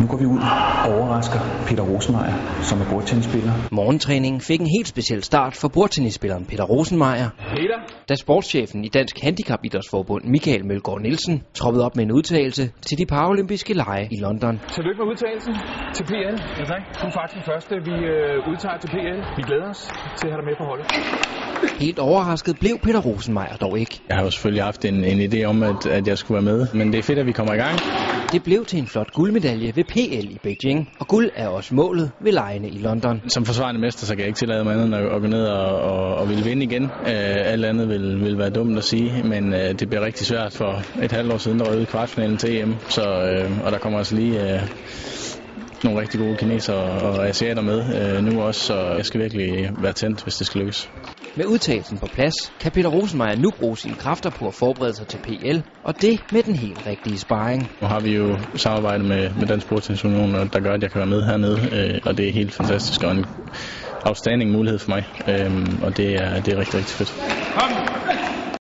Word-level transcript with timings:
Nu 0.00 0.06
går 0.06 0.16
vi 0.16 0.26
ud 0.26 0.38
og 0.38 0.92
overrasker 0.94 1.40
Peter 1.68 1.82
Rosenmeier, 1.82 2.36
som 2.62 2.80
er 2.80 2.86
bordtennisspiller. 2.90 3.52
Morgentræningen 3.72 4.40
fik 4.40 4.60
en 4.60 4.66
helt 4.76 4.88
speciel 4.88 5.22
start 5.22 5.56
for 5.56 5.68
bordtennisspilleren 5.68 6.44
Peter 6.46 6.64
Rosenmeier, 6.64 7.28
Peter, 7.56 7.78
da 8.08 8.14
sportschefen 8.14 8.84
i 8.84 8.88
Dansk 8.88 9.16
Handicapidrætsforbund 9.22 10.24
Michael 10.24 10.66
Mølgaard 10.66 11.00
Nielsen 11.00 11.42
troppede 11.54 11.84
op 11.86 11.96
med 11.96 12.04
en 12.04 12.12
udtalelse 12.12 12.70
til 12.86 12.98
de 12.98 13.06
paralympiske 13.06 13.74
lege 13.74 14.08
i 14.10 14.18
London. 14.20 14.60
tillykke 14.68 14.98
med 15.02 15.06
udtagelsen 15.12 15.54
til 15.96 16.04
PL. 16.04 16.36
Ja, 16.58 16.64
tak. 16.72 16.82
Du 17.00 17.06
er 17.06 17.14
faktisk 17.20 17.34
den 17.38 17.44
første, 17.52 17.74
vi 17.88 17.94
øh, 18.14 18.50
udtager 18.50 18.78
til 18.82 18.88
PL. 18.94 19.18
Vi 19.36 19.42
glæder 19.48 19.68
os 19.74 19.80
til 20.18 20.26
at 20.26 20.32
have 20.32 20.40
dig 20.40 20.46
med 20.50 20.56
på 20.60 20.64
holdet. 20.70 20.86
Helt 21.78 21.98
overrasket 21.98 22.56
blev 22.60 22.78
Peter 22.82 23.00
Rosenmeier 23.00 23.56
dog 23.56 23.78
ikke. 23.78 24.00
Jeg 24.08 24.16
har 24.16 24.24
jo 24.24 24.30
selvfølgelig 24.30 24.64
haft 24.64 24.84
en, 24.84 25.04
en 25.04 25.20
idé 25.32 25.44
om, 25.44 25.62
at, 25.62 25.86
at 25.86 26.08
jeg 26.08 26.18
skulle 26.18 26.34
være 26.34 26.56
med, 26.56 26.66
men 26.74 26.92
det 26.92 26.98
er 26.98 27.02
fedt, 27.02 27.18
at 27.18 27.26
vi 27.26 27.32
kommer 27.32 27.52
i 27.54 27.56
gang. 27.56 27.76
Det 28.32 28.42
blev 28.44 28.64
til 28.64 28.78
en 28.78 28.86
flot 28.86 29.12
guldmedalje 29.12 29.72
ved 29.76 29.83
PL 29.84 30.26
i 30.30 30.38
Beijing, 30.42 30.88
og 30.98 31.08
guld 31.08 31.30
er 31.34 31.48
også 31.48 31.74
målet 31.74 32.10
ved 32.20 32.32
lejene 32.32 32.68
i 32.68 32.78
London. 32.78 33.22
Som 33.28 33.44
forsvarende 33.44 33.80
mester, 33.80 34.06
så 34.06 34.12
kan 34.12 34.20
jeg 34.20 34.28
ikke 34.28 34.38
tillade 34.38 34.64
mig 34.64 34.72
andet 34.72 34.86
end 34.86 34.94
at, 34.94 35.20
gå 35.20 35.26
ned 35.26 35.44
og, 35.44 35.80
og, 35.80 36.14
og 36.14 36.28
ville 36.28 36.44
vinde 36.44 36.64
igen. 36.64 36.84
Uh, 36.84 37.52
alt 37.52 37.64
andet 37.64 37.88
vil, 37.88 38.20
vil 38.20 38.38
være 38.38 38.50
dumt 38.50 38.78
at 38.78 38.84
sige, 38.84 39.22
men 39.22 39.52
uh, 39.52 39.58
det 39.58 39.88
bliver 39.88 40.04
rigtig 40.04 40.26
svært 40.26 40.52
for 40.52 40.82
et 41.02 41.12
halvt 41.12 41.32
år 41.32 41.38
siden, 41.38 41.58
der 41.58 41.64
røde 41.64 41.86
kvartfinalen 41.86 42.38
til 42.38 42.60
EM. 42.60 42.76
Så, 42.88 43.02
uh, 43.02 43.64
og 43.64 43.72
der 43.72 43.78
kommer 43.78 43.98
altså 43.98 44.14
lige 44.14 44.40
uh, 44.40 44.60
nogle 45.84 46.00
rigtig 46.00 46.20
gode 46.20 46.36
kinesere 46.36 46.76
og 46.76 47.28
asiater 47.28 47.62
med 47.62 48.16
øh, 48.16 48.22
nu 48.24 48.40
også, 48.40 48.60
så 48.60 48.74
jeg 48.96 49.04
skal 49.04 49.20
virkelig 49.20 49.70
være 49.78 49.92
tændt, 49.92 50.22
hvis 50.22 50.34
det 50.34 50.46
skal 50.46 50.60
lykkes. 50.60 50.90
Med 51.36 51.46
udtagelsen 51.46 51.98
på 51.98 52.06
plads, 52.14 52.34
kan 52.60 52.72
Peter 52.72 52.88
Rosenmeier 52.88 53.36
nu 53.36 53.50
bruge 53.50 53.78
sine 53.78 53.94
kræfter 53.94 54.30
på 54.30 54.46
at 54.46 54.54
forberede 54.54 54.94
sig 54.96 55.06
til 55.06 55.18
PL, 55.18 55.58
og 55.84 56.02
det 56.02 56.20
med 56.32 56.42
den 56.42 56.54
helt 56.54 56.86
rigtige 56.86 57.18
sparring. 57.18 57.70
Nu 57.80 57.86
har 57.86 58.00
vi 58.00 58.10
jo 58.10 58.38
samarbejdet 58.56 59.06
med, 59.06 59.30
med 59.38 59.46
Dansk 59.46 59.66
Sportsunion, 59.66 60.34
der 60.34 60.60
gør, 60.60 60.72
at 60.72 60.82
jeg 60.82 60.90
kan 60.90 60.98
være 60.98 61.10
med 61.14 61.22
hernede, 61.22 61.58
øh, 61.72 62.00
og 62.04 62.18
det 62.18 62.28
er 62.28 62.32
helt 62.32 62.52
fantastisk 62.52 63.02
og 63.02 63.12
en 63.12 63.26
outstanding 64.06 64.50
mulighed 64.52 64.78
for 64.78 64.90
mig, 64.90 65.04
øh, 65.28 65.50
og 65.82 65.96
det 65.96 66.08
er, 66.14 66.40
det 66.40 66.54
er 66.54 66.58
rigtig, 66.58 66.74
rigtig 66.74 66.96
fedt. 66.96 67.10
Kom! 67.54 68.44